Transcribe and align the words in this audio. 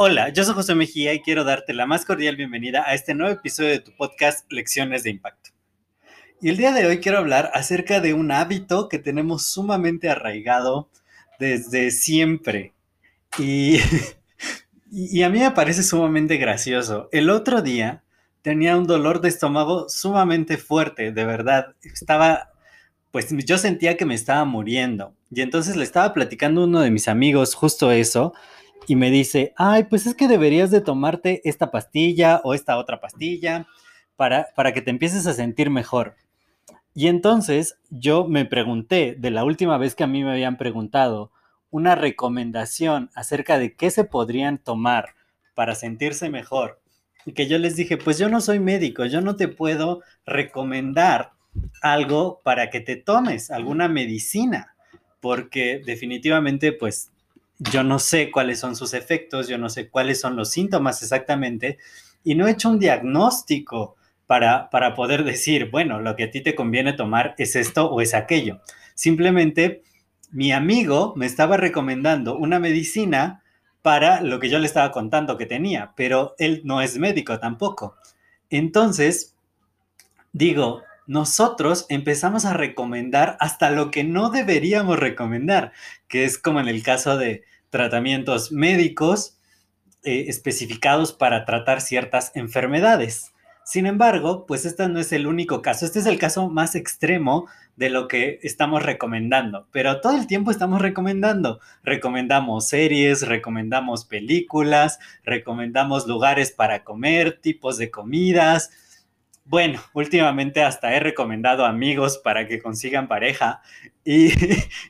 Hola, 0.00 0.28
yo 0.28 0.44
soy 0.44 0.54
José 0.54 0.76
Mejía 0.76 1.12
y 1.12 1.22
quiero 1.22 1.42
darte 1.42 1.74
la 1.74 1.84
más 1.84 2.04
cordial 2.04 2.36
bienvenida 2.36 2.84
a 2.86 2.94
este 2.94 3.14
nuevo 3.14 3.34
episodio 3.34 3.70
de 3.70 3.80
tu 3.80 3.90
podcast 3.96 4.46
Lecciones 4.52 5.02
de 5.02 5.10
Impacto. 5.10 5.50
Y 6.40 6.50
el 6.50 6.56
día 6.56 6.72
de 6.72 6.86
hoy 6.86 7.00
quiero 7.00 7.18
hablar 7.18 7.50
acerca 7.52 8.00
de 8.00 8.14
un 8.14 8.30
hábito 8.30 8.88
que 8.88 9.00
tenemos 9.00 9.46
sumamente 9.46 10.08
arraigado 10.08 10.88
desde 11.40 11.90
siempre. 11.90 12.74
Y, 13.38 13.80
y 14.92 15.22
a 15.24 15.30
mí 15.30 15.40
me 15.40 15.50
parece 15.50 15.82
sumamente 15.82 16.36
gracioso. 16.36 17.08
El 17.10 17.28
otro 17.28 17.60
día 17.60 18.04
tenía 18.42 18.76
un 18.76 18.86
dolor 18.86 19.20
de 19.20 19.30
estómago 19.30 19.88
sumamente 19.88 20.58
fuerte, 20.58 21.10
de 21.10 21.24
verdad. 21.24 21.74
Estaba, 21.82 22.52
pues 23.10 23.28
yo 23.44 23.58
sentía 23.58 23.96
que 23.96 24.04
me 24.04 24.14
estaba 24.14 24.44
muriendo. 24.44 25.14
Y 25.30 25.40
entonces 25.40 25.76
le 25.76 25.84
estaba 25.84 26.12
platicando 26.12 26.64
uno 26.64 26.80
de 26.80 26.90
mis 26.90 27.08
amigos 27.08 27.54
justo 27.54 27.90
eso 27.90 28.34
y 28.86 28.96
me 28.96 29.10
dice, 29.10 29.52
ay, 29.56 29.84
pues 29.84 30.06
es 30.06 30.14
que 30.14 30.28
deberías 30.28 30.70
de 30.70 30.80
tomarte 30.80 31.42
esta 31.44 31.70
pastilla 31.70 32.40
o 32.44 32.54
esta 32.54 32.78
otra 32.78 33.00
pastilla 33.00 33.66
para, 34.16 34.48
para 34.54 34.72
que 34.72 34.82
te 34.82 34.90
empieces 34.90 35.26
a 35.26 35.34
sentir 35.34 35.70
mejor. 35.70 36.16
Y 36.94 37.08
entonces 37.08 37.78
yo 37.90 38.26
me 38.26 38.44
pregunté, 38.44 39.14
de 39.18 39.30
la 39.30 39.44
última 39.44 39.78
vez 39.78 39.94
que 39.94 40.04
a 40.04 40.08
mí 40.08 40.24
me 40.24 40.32
habían 40.32 40.56
preguntado, 40.56 41.30
una 41.70 41.94
recomendación 41.94 43.10
acerca 43.14 43.58
de 43.58 43.74
qué 43.74 43.90
se 43.90 44.04
podrían 44.04 44.58
tomar 44.58 45.14
para 45.54 45.74
sentirse 45.74 46.30
mejor. 46.30 46.80
Y 47.26 47.32
que 47.32 47.46
yo 47.46 47.58
les 47.58 47.76
dije, 47.76 47.98
pues 47.98 48.18
yo 48.18 48.28
no 48.28 48.40
soy 48.40 48.58
médico, 48.58 49.04
yo 49.04 49.20
no 49.20 49.36
te 49.36 49.48
puedo 49.48 50.02
recomendar 50.24 51.32
algo 51.82 52.40
para 52.42 52.70
que 52.70 52.80
te 52.80 52.96
tomes, 52.96 53.50
alguna 53.50 53.88
medicina, 53.88 54.74
porque 55.20 55.82
definitivamente 55.84 56.72
pues 56.72 57.10
yo 57.58 57.82
no 57.82 57.98
sé 57.98 58.30
cuáles 58.30 58.60
son 58.60 58.76
sus 58.76 58.94
efectos, 58.94 59.48
yo 59.48 59.58
no 59.58 59.68
sé 59.68 59.88
cuáles 59.88 60.20
son 60.20 60.36
los 60.36 60.50
síntomas 60.50 61.02
exactamente, 61.02 61.78
y 62.24 62.34
no 62.34 62.46
he 62.46 62.52
hecho 62.52 62.70
un 62.70 62.78
diagnóstico 62.78 63.96
para, 64.26 64.70
para 64.70 64.94
poder 64.94 65.24
decir, 65.24 65.70
bueno, 65.70 66.00
lo 66.00 66.14
que 66.14 66.24
a 66.24 66.30
ti 66.30 66.40
te 66.42 66.54
conviene 66.54 66.92
tomar 66.92 67.34
es 67.38 67.56
esto 67.56 67.90
o 67.90 68.00
es 68.00 68.14
aquello. 68.14 68.60
Simplemente 68.94 69.82
mi 70.30 70.52
amigo 70.52 71.14
me 71.16 71.26
estaba 71.26 71.56
recomendando 71.56 72.36
una 72.36 72.58
medicina 72.58 73.42
para 73.82 74.20
lo 74.20 74.38
que 74.38 74.50
yo 74.50 74.58
le 74.58 74.66
estaba 74.66 74.92
contando 74.92 75.38
que 75.38 75.46
tenía, 75.46 75.92
pero 75.96 76.34
él 76.38 76.60
no 76.64 76.82
es 76.82 76.98
médico 76.98 77.38
tampoco. 77.38 77.96
Entonces, 78.50 79.34
digo, 80.32 80.82
nosotros 81.08 81.86
empezamos 81.88 82.44
a 82.44 82.52
recomendar 82.52 83.36
hasta 83.40 83.70
lo 83.70 83.90
que 83.90 84.04
no 84.04 84.30
deberíamos 84.30 84.98
recomendar, 84.98 85.72
que 86.06 86.24
es 86.24 86.38
como 86.38 86.60
en 86.60 86.68
el 86.68 86.82
caso 86.82 87.16
de 87.16 87.44
tratamientos 87.70 88.52
médicos 88.52 89.38
eh, 90.04 90.26
especificados 90.28 91.14
para 91.14 91.46
tratar 91.46 91.80
ciertas 91.80 92.30
enfermedades. 92.34 93.32
Sin 93.64 93.86
embargo, 93.86 94.46
pues 94.46 94.66
este 94.66 94.86
no 94.88 95.00
es 95.00 95.12
el 95.12 95.26
único 95.26 95.62
caso, 95.62 95.86
este 95.86 95.98
es 95.98 96.06
el 96.06 96.18
caso 96.18 96.48
más 96.48 96.74
extremo 96.74 97.48
de 97.76 97.90
lo 97.90 98.06
que 98.06 98.38
estamos 98.42 98.82
recomendando, 98.82 99.66
pero 99.72 100.00
todo 100.00 100.16
el 100.16 100.26
tiempo 100.26 100.50
estamos 100.50 100.82
recomendando. 100.82 101.60
Recomendamos 101.82 102.68
series, 102.68 103.26
recomendamos 103.26 104.04
películas, 104.04 104.98
recomendamos 105.22 106.06
lugares 106.06 106.50
para 106.50 106.84
comer, 106.84 107.40
tipos 107.40 107.78
de 107.78 107.90
comidas, 107.90 108.70
bueno, 109.48 109.80
últimamente 109.94 110.62
hasta 110.62 110.94
he 110.94 111.00
recomendado 111.00 111.64
amigos 111.64 112.18
para 112.18 112.46
que 112.46 112.60
consigan 112.60 113.08
pareja 113.08 113.62
y, 114.04 114.30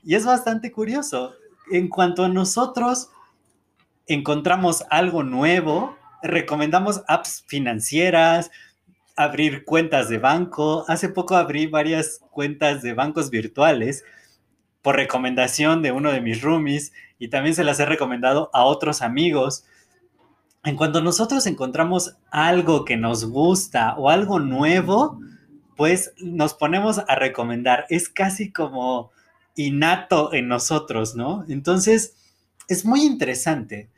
es 0.06 0.24
bastante 0.24 0.72
curioso. 0.72 1.34
En 1.70 1.88
cuanto 1.88 2.24
a 2.24 2.28
nosotros 2.28 3.10
encontramos 4.06 4.84
algo 4.90 5.22
nuevo, 5.22 5.96
recomendamos 6.22 7.02
apps 7.06 7.44
financieras, 7.46 8.50
abrir 9.16 9.64
cuentas 9.64 10.08
de 10.08 10.18
banco. 10.18 10.84
Hace 10.88 11.08
poco 11.08 11.36
abrí 11.36 11.68
varias 11.68 12.20
cuentas 12.30 12.82
de 12.82 12.94
bancos 12.94 13.30
virtuales 13.30 14.04
por 14.82 14.96
recomendación 14.96 15.82
de 15.82 15.92
uno 15.92 16.10
de 16.10 16.20
mis 16.20 16.42
roomies 16.42 16.92
y 17.20 17.28
también 17.28 17.54
se 17.54 17.64
las 17.64 17.78
he 17.78 17.86
recomendado 17.86 18.50
a 18.52 18.64
otros 18.64 19.02
amigos 19.02 19.64
en 20.68 20.76
cuanto 20.76 21.00
nosotros 21.00 21.46
encontramos 21.46 22.16
algo 22.30 22.84
que 22.84 22.98
nos 22.98 23.24
gusta 23.24 23.94
o 23.96 24.10
algo 24.10 24.38
nuevo, 24.38 25.18
pues 25.76 26.12
nos 26.18 26.52
ponemos 26.52 27.00
a 27.08 27.14
recomendar. 27.14 27.86
Es 27.88 28.10
casi 28.10 28.52
como 28.52 29.10
innato 29.56 30.34
en 30.34 30.46
nosotros, 30.46 31.16
¿no? 31.16 31.46
Entonces, 31.48 32.16
es 32.68 32.84
muy 32.84 33.00
interesante 33.00 33.88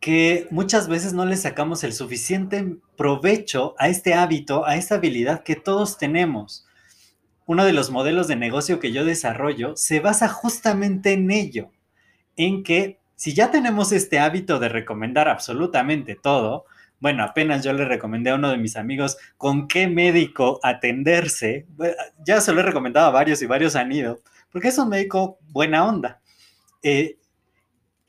que 0.00 0.48
muchas 0.50 0.88
veces 0.88 1.12
no 1.12 1.26
le 1.26 1.36
sacamos 1.36 1.84
el 1.84 1.92
suficiente 1.92 2.78
provecho 2.96 3.74
a 3.78 3.88
este 3.88 4.14
hábito, 4.14 4.66
a 4.66 4.76
esta 4.76 4.94
habilidad 4.94 5.42
que 5.42 5.56
todos 5.56 5.98
tenemos. 5.98 6.66
Uno 7.44 7.66
de 7.66 7.74
los 7.74 7.90
modelos 7.90 8.28
de 8.28 8.36
negocio 8.36 8.80
que 8.80 8.92
yo 8.92 9.04
desarrollo 9.04 9.76
se 9.76 10.00
basa 10.00 10.28
justamente 10.28 11.12
en 11.12 11.30
ello, 11.30 11.70
en 12.36 12.62
que 12.62 12.98
si 13.16 13.34
ya 13.34 13.50
tenemos 13.50 13.92
este 13.92 14.18
hábito 14.18 14.58
de 14.58 14.68
recomendar 14.68 15.28
absolutamente 15.28 16.14
todo, 16.14 16.66
bueno, 17.00 17.22
apenas 17.22 17.62
yo 17.62 17.72
le 17.72 17.84
recomendé 17.84 18.30
a 18.30 18.36
uno 18.36 18.50
de 18.50 18.56
mis 18.56 18.76
amigos 18.76 19.18
con 19.36 19.68
qué 19.68 19.88
médico 19.88 20.58
atenderse. 20.62 21.66
Ya 22.24 22.40
se 22.40 22.52
lo 22.52 22.60
he 22.60 22.64
recomendado 22.64 23.08
a 23.08 23.10
varios 23.10 23.42
y 23.42 23.46
varios 23.46 23.76
han 23.76 23.92
ido, 23.92 24.20
porque 24.50 24.68
es 24.68 24.78
un 24.78 24.88
médico 24.88 25.38
buena 25.50 25.84
onda. 25.84 26.20
Eh, 26.82 27.18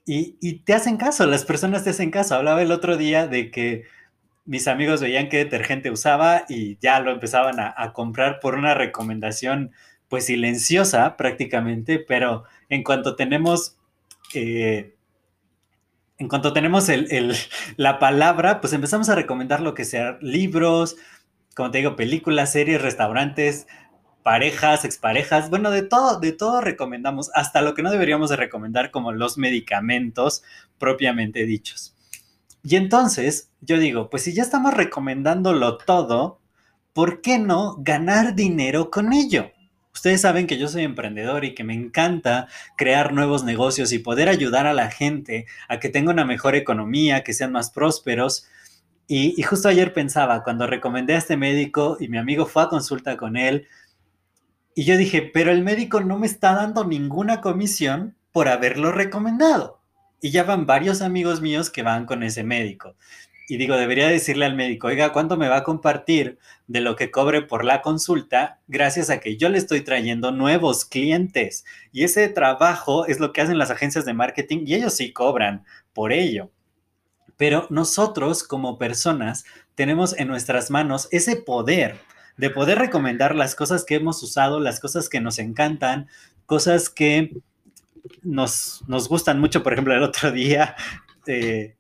y, 0.06 0.60
te 0.60 0.74
hacen 0.74 0.98
caso, 0.98 1.26
las 1.26 1.46
personas 1.46 1.84
te 1.84 1.90
hacen 1.90 2.12
caso. 2.12 2.36
Hablaba 2.36 2.62
el 2.62 2.72
otro 2.72 2.96
día 2.96 3.28
de 3.28 3.52
que 3.52 3.84
mis 4.46 4.68
amigos 4.68 5.02
veían 5.02 5.30
qué 5.30 5.38
detergente 5.40 5.92
usaba 5.92 6.46
y 6.48 6.78
ya 6.80 7.00
lo 7.00 7.12
empezaban 7.12 7.60
a, 7.60 7.92
comprar 7.94 8.40
por 8.40 8.56
una 8.56 8.76
recomendación 8.76 9.72
pues 10.08 10.28
silenciosa 10.28 11.18
prácticamente, 11.18 12.00
pero 12.00 12.46
en 12.70 12.84
cuanto 12.84 13.16
tenemos 13.16 13.78
eh, 14.36 14.95
en 16.18 16.28
cuanto 16.28 16.54
tenemos 16.54 16.88
la 17.78 18.00
palabra, 18.00 18.62
pues 18.62 18.74
empezamos 18.74 19.10
a 19.10 19.16
recomendar 19.16 19.62
lo 19.62 19.74
que 19.74 19.86
sea 19.86 20.18
libros, 20.22 20.96
como 21.56 21.72
te 21.72 21.80
digo, 21.80 21.96
películas, 21.96 22.52
series, 22.52 22.82
restaurantes, 22.82 23.68
parejas, 24.24 24.86
exparejas, 24.86 25.50
bueno, 25.50 25.72
de 25.72 25.84
todo, 25.84 26.20
de 26.20 26.32
todo 26.32 26.60
recomendamos, 26.60 27.30
hasta 27.34 27.62
lo 27.62 27.76
que 27.76 27.84
no 27.84 27.92
deberíamos 27.92 28.30
de 28.30 28.36
recomendar 28.36 28.92
como 28.92 29.12
los 29.12 29.38
medicamentos 29.38 30.44
propiamente 30.78 31.46
dichos. 31.46 31.96
Y 32.64 32.76
entonces, 32.76 33.52
yo 33.62 33.78
digo, 33.78 34.10
pues 34.10 34.24
si 34.24 34.34
ya 34.34 34.42
estamos 34.42 34.74
recomendándolo 34.74 35.78
todo, 35.78 36.40
¿por 36.94 37.22
qué 37.22 37.38
no 37.38 37.76
ganar 37.80 38.34
dinero 38.34 38.90
con 38.90 39.14
ello? 39.14 39.52
Ustedes 39.96 40.20
saben 40.22 40.46
que 40.46 40.58
yo 40.58 40.68
soy 40.68 40.84
emprendedor 40.84 41.46
y 41.46 41.56
que 41.56 41.64
me 41.64 41.74
encanta 41.74 42.50
crear 42.76 43.14
nuevos 43.14 43.46
negocios 43.46 43.94
y 43.94 44.00
poder 44.00 44.28
ayudar 44.28 44.68
a 44.68 44.74
la 44.74 44.92
gente 44.92 45.48
a 45.70 45.80
que 45.80 45.88
tenga 45.88 46.12
una 46.12 46.26
mejor 46.26 46.54
economía, 46.54 47.24
que 47.24 47.34
sean 47.34 47.54
más 47.54 47.72
prósperos. 47.72 48.46
Y, 49.08 49.42
justo 49.42 49.70
ayer 49.70 49.94
pensaba, 49.94 50.44
cuando 50.44 50.68
recomendé 50.68 51.16
a 51.16 51.20
este 51.20 51.38
médico 51.38 51.96
y 51.98 52.10
mi 52.10 52.18
amigo 52.18 52.46
fue 52.46 52.64
a 52.64 52.68
consulta 52.68 53.16
con 53.16 53.38
él, 53.38 53.68
y 54.76 54.84
yo 54.84 54.98
dije, 54.98 55.22
pero 55.34 55.52
el 55.52 55.64
médico 55.64 56.02
no 56.02 56.20
me 56.20 56.28
está 56.28 56.54
dando 56.54 56.84
ninguna 56.84 57.40
comisión 57.40 58.18
por 58.34 58.50
haberlo 58.50 58.92
recomendado. 58.92 59.80
Y 60.22 60.32
ya 60.32 60.44
van 60.44 60.66
varios 60.66 61.02
amigos 61.02 61.40
míos 61.40 61.70
que 61.70 61.84
van 61.84 62.06
con 62.06 62.22
ese 62.22 62.44
médico 62.44 62.96
y 63.48 63.58
digo, 63.58 63.76
debería 63.76 64.08
decirle 64.08 64.46
al 64.46 64.56
médico, 64.56 64.88
oiga, 64.88 65.14
¿cuánto 65.14 65.38
me 65.38 65.48
va 65.48 65.58
a 65.58 65.64
compartir 65.64 66.40
de 66.68 66.82
lo 66.82 66.96
que 66.96 67.12
cobre 67.12 67.44
por 67.44 67.64
la 67.64 67.82
consulta 67.82 68.60
gracias 68.68 69.10
a 69.10 69.20
que 69.20 69.38
yo 69.38 69.50
le 69.50 69.60
estoy 69.60 69.82
trayendo 69.82 70.32
nuevos 70.32 70.86
clientes? 70.86 71.64
Y 71.92 72.04
ese 72.04 72.28
trabajo 72.28 73.06
es 73.06 73.20
lo 73.20 73.34
que 73.34 73.42
hacen 73.42 73.60
las 73.60 73.70
agencias 73.70 74.06
de 74.06 74.14
marketing 74.14 74.64
y 74.66 74.76
ellos 74.76 74.96
sí 74.96 75.14
cobran 75.14 75.64
por 75.94 76.12
ello. 76.12 76.50
Pero 77.38 77.68
nosotros 77.70 78.44
como 78.44 78.80
personas 78.80 79.46
tenemos 79.76 80.18
en 80.18 80.28
nuestras 80.28 80.72
manos 80.72 81.08
ese 81.12 81.36
poder 81.36 82.00
de 82.38 82.50
poder 82.50 82.80
recomendar 82.80 83.36
las 83.36 83.56
cosas 83.56 83.86
que 83.86 83.96
hemos 83.96 84.22
usado, 84.24 84.60
las 84.60 84.80
cosas 84.80 85.08
que 85.08 85.22
nos 85.22 85.40
encantan, 85.40 86.08
cosas 86.46 86.90
que 86.90 87.32
nos, 88.24 88.84
nos 88.88 89.08
gustan 89.08 89.40
mucho. 89.40 89.64
Por 89.64 89.74
ejemplo, 89.74 89.94
el 89.94 90.04
otro 90.04 90.32
día, 90.32 90.76
eh, 91.28 91.76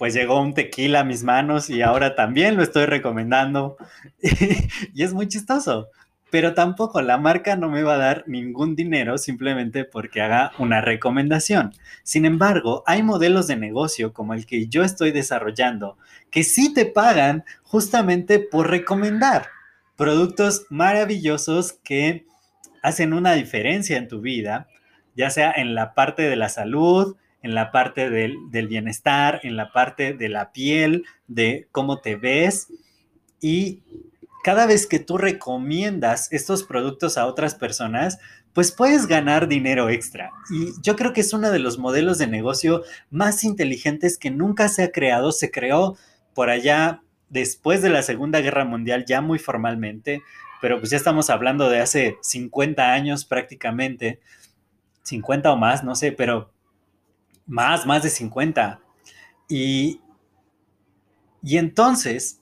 pues 0.00 0.14
llegó 0.14 0.40
un 0.40 0.54
tequila 0.54 1.00
a 1.00 1.04
mis 1.04 1.24
manos 1.24 1.68
y 1.68 1.82
ahora 1.82 2.14
también 2.14 2.56
lo 2.56 2.62
estoy 2.62 2.86
recomendando. 2.86 3.76
y 4.94 5.02
es 5.02 5.12
muy 5.12 5.28
chistoso. 5.28 5.88
Pero 6.30 6.54
tampoco 6.54 7.02
la 7.02 7.18
marca 7.18 7.54
no 7.54 7.68
me 7.68 7.82
va 7.82 7.96
a 7.96 7.98
dar 7.98 8.24
ningún 8.26 8.74
dinero 8.76 9.18
simplemente 9.18 9.84
porque 9.84 10.22
haga 10.22 10.52
una 10.58 10.80
recomendación. 10.80 11.74
Sin 12.02 12.24
embargo, 12.24 12.82
hay 12.86 13.02
modelos 13.02 13.46
de 13.46 13.56
negocio 13.56 14.14
como 14.14 14.32
el 14.32 14.46
que 14.46 14.68
yo 14.68 14.84
estoy 14.84 15.12
desarrollando 15.12 15.98
que 16.30 16.44
sí 16.44 16.72
te 16.72 16.86
pagan 16.86 17.44
justamente 17.62 18.38
por 18.38 18.70
recomendar 18.70 19.48
productos 19.96 20.64
maravillosos 20.70 21.74
que 21.74 22.24
hacen 22.82 23.12
una 23.12 23.34
diferencia 23.34 23.98
en 23.98 24.08
tu 24.08 24.22
vida, 24.22 24.66
ya 25.14 25.28
sea 25.28 25.52
en 25.54 25.74
la 25.74 25.92
parte 25.92 26.22
de 26.22 26.36
la 26.36 26.48
salud, 26.48 27.16
en 27.42 27.54
la 27.54 27.72
parte 27.72 28.10
del, 28.10 28.68
bienestar, 28.68 29.40
en 29.42 29.56
la 29.56 29.72
parte 29.72 30.14
de 30.14 30.28
la 30.28 30.52
piel, 30.52 31.04
de 31.26 31.68
cómo 31.72 32.00
te 32.00 32.16
ves. 32.16 32.68
Y 33.40 33.82
cada 34.44 34.66
vez 34.66 34.86
que 34.86 34.98
tú 34.98 35.18
recomiendas 35.18 36.32
estos 36.32 36.64
productos 36.64 37.16
a 37.16 37.26
otras 37.26 37.54
personas, 37.54 38.18
pues 38.52 38.72
puedes 38.72 39.06
ganar 39.06 39.48
dinero 39.48 39.88
extra. 39.88 40.30
Y 40.50 40.72
yo 40.82 40.96
creo 40.96 41.12
que 41.12 41.20
es 41.20 41.32
uno 41.32 41.50
de 41.50 41.58
los 41.58 41.78
modelos 41.78 42.18
de 42.18 42.26
negocio 42.26 42.82
más 43.10 43.44
inteligentes 43.44 44.18
que 44.18 44.30
nunca 44.30 44.68
se 44.68 44.82
ha 44.82 44.92
creado. 44.92 45.32
Se 45.32 45.50
creó 45.50 45.96
por 46.34 46.50
allá 46.50 47.02
después 47.28 47.80
de 47.80 47.90
la 47.90 48.02
Segunda 48.02 48.40
Guerra 48.40 48.64
Mundial, 48.64 49.04
ya 49.06 49.20
muy 49.20 49.38
formalmente, 49.38 50.22
pero 50.60 50.78
pues 50.78 50.90
ya 50.90 50.96
estamos 50.96 51.30
hablando 51.30 51.70
de 51.70 51.80
hace 51.80 52.16
50 52.22 52.92
años 52.92 53.24
prácticamente, 53.24 54.20
50 55.04 55.52
o 55.52 55.56
más, 55.56 55.82
no 55.84 55.94
sé, 55.94 56.12
pero 56.12 56.52
más, 57.50 57.84
más 57.84 58.02
de 58.02 58.10
50. 58.10 58.80
Y, 59.48 60.00
y 61.42 61.58
entonces, 61.58 62.40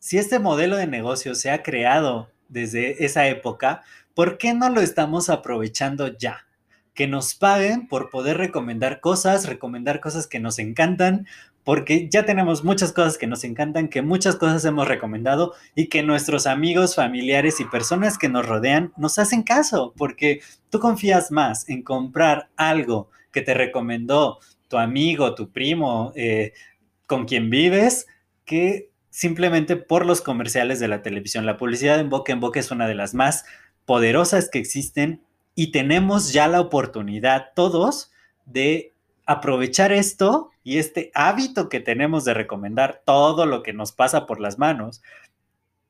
si 0.00 0.18
este 0.18 0.38
modelo 0.40 0.76
de 0.76 0.88
negocio 0.88 1.34
se 1.34 1.50
ha 1.50 1.62
creado 1.62 2.30
desde 2.48 3.04
esa 3.04 3.28
época, 3.28 3.82
¿por 4.14 4.38
qué 4.38 4.52
no 4.52 4.68
lo 4.68 4.80
estamos 4.80 5.30
aprovechando 5.30 6.08
ya? 6.18 6.46
Que 6.94 7.06
nos 7.06 7.34
paguen 7.36 7.86
por 7.86 8.10
poder 8.10 8.38
recomendar 8.38 9.00
cosas, 9.00 9.46
recomendar 9.46 10.00
cosas 10.00 10.26
que 10.26 10.40
nos 10.40 10.58
encantan, 10.58 11.26
porque 11.70 12.08
ya 12.10 12.24
tenemos 12.24 12.64
muchas 12.64 12.92
cosas 12.92 13.16
que 13.16 13.28
nos 13.28 13.44
encantan, 13.44 13.86
que 13.86 14.02
muchas 14.02 14.34
cosas 14.34 14.64
hemos 14.64 14.88
recomendado 14.88 15.54
y 15.76 15.86
que 15.86 16.02
nuestros 16.02 16.48
amigos, 16.48 16.96
familiares 16.96 17.60
y 17.60 17.64
personas 17.64 18.18
que 18.18 18.28
nos 18.28 18.44
rodean 18.44 18.92
nos 18.96 19.20
hacen 19.20 19.44
caso, 19.44 19.94
porque 19.96 20.40
tú 20.68 20.80
confías 20.80 21.30
más 21.30 21.68
en 21.68 21.84
comprar 21.84 22.48
algo 22.56 23.08
que 23.30 23.42
te 23.42 23.54
recomendó 23.54 24.40
tu 24.66 24.78
amigo, 24.78 25.36
tu 25.36 25.52
primo, 25.52 26.12
eh, 26.16 26.54
con 27.06 27.24
quien 27.24 27.50
vives, 27.50 28.08
que 28.44 28.90
simplemente 29.10 29.76
por 29.76 30.06
los 30.06 30.22
comerciales 30.22 30.80
de 30.80 30.88
la 30.88 31.02
televisión. 31.02 31.46
La 31.46 31.56
publicidad 31.56 32.00
en 32.00 32.10
boca 32.10 32.32
en 32.32 32.40
boca 32.40 32.58
es 32.58 32.72
una 32.72 32.88
de 32.88 32.96
las 32.96 33.14
más 33.14 33.44
poderosas 33.84 34.50
que 34.50 34.58
existen 34.58 35.22
y 35.54 35.70
tenemos 35.70 36.32
ya 36.32 36.48
la 36.48 36.60
oportunidad 36.62 37.52
todos 37.54 38.10
de 38.44 38.92
aprovechar 39.30 39.92
esto 39.92 40.50
y 40.64 40.78
este 40.78 41.12
hábito 41.14 41.68
que 41.68 41.78
tenemos 41.78 42.24
de 42.24 42.34
recomendar 42.34 43.02
todo 43.06 43.46
lo 43.46 43.62
que 43.62 43.72
nos 43.72 43.92
pasa 43.92 44.26
por 44.26 44.40
las 44.40 44.58
manos, 44.58 45.02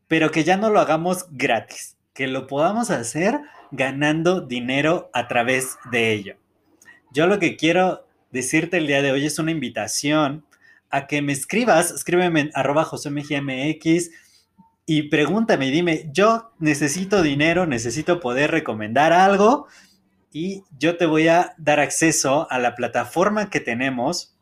pero 0.08 0.31
que 0.31 0.44
ya 0.44 0.58
no 0.58 0.69
lo 0.69 0.78
hagamos 0.78 1.25
gratis, 1.31 1.96
que 2.12 2.26
lo 2.26 2.46
podamos 2.46 2.90
hacer 2.90 3.40
ganando 3.70 4.42
dinero 4.42 5.08
a 5.14 5.26
través 5.26 5.78
de 5.90 6.12
ello. 6.12 6.37
Yo 7.12 7.26
lo 7.26 7.38
que 7.38 7.56
quiero 7.56 8.06
decirte 8.31 8.76
el 8.76 8.87
día 8.87 9.00
de 9.00 9.10
hoy 9.10 9.25
es 9.25 9.38
una 9.38 9.52
invitación 9.52 10.44
a 10.90 11.06
que 11.06 11.22
me 11.22 11.32
escribas, 11.32 11.92
escríbeme 11.92 12.40
en 12.40 12.50
arroba 12.52 12.84
josemgmx 12.84 14.10
y 14.84 15.02
pregúntame, 15.04 15.70
dime, 15.70 16.10
yo 16.12 16.52
necesito 16.58 17.22
dinero, 17.22 17.64
necesito 17.64 18.20
poder 18.20 18.50
recomendar 18.50 19.14
algo 19.14 19.66
y 20.32 20.64
yo 20.78 20.96
te 20.96 21.06
voy 21.06 21.28
a 21.28 21.54
dar 21.58 21.80
acceso 21.80 22.46
a 22.50 22.58
la 22.58 22.74
plataforma 22.74 23.50
que 23.50 23.60
tenemos. 23.60 24.34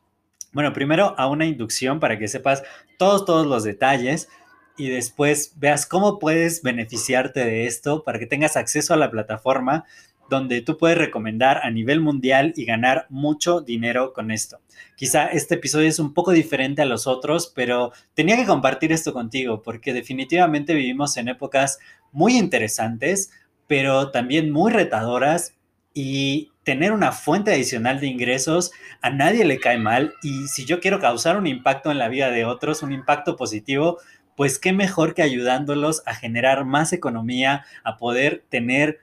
Bueno, 0.52 0.72
primero 0.72 1.14
a 1.18 1.28
una 1.28 1.46
inducción 1.46 2.00
para 2.00 2.18
que 2.18 2.28
sepas 2.28 2.62
todos, 2.98 3.24
todos 3.24 3.46
los 3.46 3.64
detalles 3.64 4.28
y 4.76 4.88
después 4.88 5.54
veas 5.56 5.86
cómo 5.86 6.18
puedes 6.18 6.62
beneficiarte 6.62 7.44
de 7.44 7.66
esto 7.66 8.04
para 8.04 8.18
que 8.18 8.26
tengas 8.26 8.56
acceso 8.56 8.94
a 8.94 8.98
la 8.98 9.10
plataforma 9.10 9.84
donde 10.30 10.60
tú 10.60 10.76
puedes 10.76 10.98
recomendar 10.98 11.60
a 11.64 11.70
nivel 11.70 12.00
mundial 12.00 12.52
y 12.54 12.66
ganar 12.66 13.06
mucho 13.08 13.62
dinero 13.62 14.12
con 14.12 14.30
esto. 14.30 14.60
Quizá 14.94 15.26
este 15.26 15.54
episodio 15.54 15.88
es 15.88 15.98
un 15.98 16.12
poco 16.12 16.32
diferente 16.32 16.82
a 16.82 16.86
los 16.86 17.06
otros, 17.06 17.50
pero 17.54 17.92
tenía 18.14 18.36
que 18.36 18.44
compartir 18.44 18.92
esto 18.92 19.14
contigo 19.14 19.62
porque 19.62 19.94
definitivamente 19.94 20.74
vivimos 20.74 21.16
en 21.16 21.28
épocas 21.28 21.78
muy 22.12 22.36
interesantes, 22.36 23.30
pero 23.66 24.10
también 24.10 24.50
muy 24.50 24.70
retadoras 24.70 25.54
y 26.00 26.52
tener 26.62 26.92
una 26.92 27.10
fuente 27.10 27.50
adicional 27.50 27.98
de 27.98 28.06
ingresos 28.06 28.70
a 29.02 29.10
nadie 29.10 29.44
le 29.44 29.58
cae 29.58 29.78
mal. 29.78 30.14
Y 30.22 30.46
si 30.46 30.64
yo 30.64 30.78
quiero 30.78 31.00
causar 31.00 31.36
un 31.36 31.48
impacto 31.48 31.90
en 31.90 31.98
la 31.98 32.06
vida 32.06 32.30
de 32.30 32.44
otros, 32.44 32.84
un 32.84 32.92
impacto 32.92 33.34
positivo, 33.34 33.98
pues 34.36 34.60
qué 34.60 34.72
mejor 34.72 35.12
que 35.12 35.22
ayudándolos 35.22 36.04
a 36.06 36.14
generar 36.14 36.64
más 36.64 36.92
economía, 36.92 37.64
a 37.82 37.96
poder 37.96 38.44
tener 38.48 39.00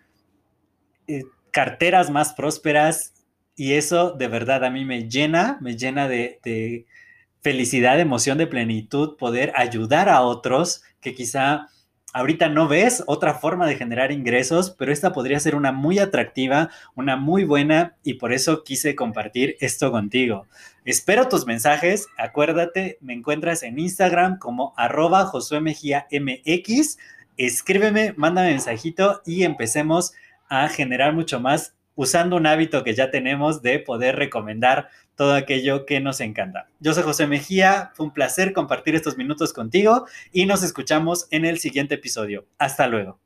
eh, 1.09 1.23
carteras 1.51 2.11
más 2.11 2.31
prósperas. 2.31 3.13
Y 3.57 3.73
eso 3.73 4.11
de 4.11 4.29
verdad 4.29 4.63
a 4.63 4.69
mí 4.69 4.85
me 4.85 5.09
llena, 5.09 5.57
me 5.59 5.75
llena 5.75 6.07
de, 6.07 6.39
de 6.45 6.85
felicidad, 7.41 7.95
de 7.95 8.03
emoción, 8.03 8.37
de 8.37 8.47
plenitud, 8.47 9.17
poder 9.17 9.51
ayudar 9.57 10.07
a 10.07 10.21
otros 10.21 10.81
que 11.01 11.13
quizá 11.13 11.67
ahorita 12.15 12.47
no 12.47 12.69
ves 12.69 13.03
otra 13.07 13.33
forma 13.33 13.67
de 13.67 13.75
generar 13.75 14.13
ingresos, 14.13 14.71
pero 14.71 14.93
esta 14.93 15.11
podría 15.11 15.37
ser 15.37 15.53
una 15.53 15.73
muy 15.73 15.99
atractiva, 15.99 16.69
una 16.95 17.17
muy 17.17 17.43
buena 17.43 17.97
y 18.03 18.13
por 18.13 18.31
eso 18.31 18.63
quise 18.63 18.95
compartir 18.95 19.57
esto 19.59 19.91
contigo. 19.91 20.47
Espero 20.85 21.27
tus 21.27 21.45
mensajes, 21.45 22.07
acuérdate, 22.17 22.97
me 23.01 23.11
encuentras 23.11 23.63
en 23.63 23.79
Instagram 23.79 24.39
como 24.39 24.73
arroba 24.77 25.25
Josué 25.25 25.59
Mejía 25.59 26.07
MX, 26.09 26.97
escríbeme, 27.35 28.13
mándame 28.15 28.51
mensajito 28.51 29.21
y 29.25 29.43
empecemos 29.43 30.13
a 30.47 30.69
generar 30.69 31.13
mucho 31.13 31.41
más 31.41 31.75
usando 31.95 32.37
un 32.37 32.47
hábito 32.47 32.85
que 32.85 32.93
ya 32.93 33.11
tenemos 33.11 33.61
de 33.61 33.79
poder 33.79 34.15
recomendar 34.15 34.87
todo 35.15 35.33
aquello 35.33 35.85
que 35.85 35.99
nos 35.99 36.19
encanta. 36.19 36.67
Yo 36.79 36.93
soy 36.93 37.03
José 37.03 37.27
Mejía, 37.27 37.91
fue 37.95 38.05
un 38.05 38.13
placer 38.13 38.53
compartir 38.53 38.95
estos 38.95 39.17
minutos 39.17 39.53
contigo 39.53 40.05
y 40.31 40.45
nos 40.45 40.63
escuchamos 40.63 41.27
en 41.31 41.45
el 41.45 41.59
siguiente 41.59 41.95
episodio. 41.95 42.45
Hasta 42.57 42.87
luego. 42.87 43.24